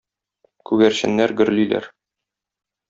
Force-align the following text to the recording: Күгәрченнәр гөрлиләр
Күгәрченнәр 0.69 1.37
гөрлиләр 1.43 1.91